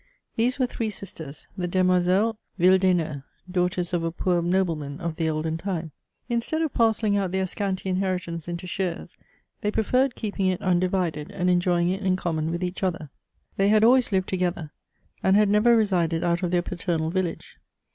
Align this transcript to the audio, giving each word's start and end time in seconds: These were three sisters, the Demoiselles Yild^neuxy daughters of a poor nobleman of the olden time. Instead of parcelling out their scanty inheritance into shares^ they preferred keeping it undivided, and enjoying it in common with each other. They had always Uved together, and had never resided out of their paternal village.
These 0.35 0.57
were 0.57 0.65
three 0.65 0.89
sisters, 0.89 1.45
the 1.55 1.67
Demoiselles 1.67 2.35
Yild^neuxy 2.59 3.23
daughters 3.51 3.93
of 3.93 4.03
a 4.03 4.09
poor 4.11 4.41
nobleman 4.41 4.99
of 4.99 5.15
the 5.15 5.29
olden 5.29 5.59
time. 5.59 5.91
Instead 6.27 6.63
of 6.63 6.73
parcelling 6.73 7.17
out 7.17 7.31
their 7.31 7.45
scanty 7.45 7.87
inheritance 7.87 8.47
into 8.47 8.65
shares^ 8.65 9.15
they 9.61 9.69
preferred 9.69 10.15
keeping 10.15 10.47
it 10.47 10.59
undivided, 10.63 11.29
and 11.29 11.51
enjoying 11.51 11.89
it 11.89 12.01
in 12.01 12.15
common 12.15 12.49
with 12.49 12.63
each 12.63 12.81
other. 12.81 13.11
They 13.57 13.69
had 13.69 13.83
always 13.83 14.09
Uved 14.09 14.25
together, 14.25 14.71
and 15.21 15.35
had 15.35 15.49
never 15.49 15.77
resided 15.77 16.23
out 16.23 16.41
of 16.41 16.49
their 16.49 16.63
paternal 16.63 17.11
village. 17.11 17.59